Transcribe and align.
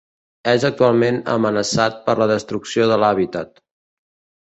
És 0.53 0.63
actualment 0.69 1.19
amenaçat 1.35 2.01
per 2.09 2.17
la 2.25 2.31
destrucció 2.35 2.91
de 2.93 3.01
l'hàbitat. 3.05 3.65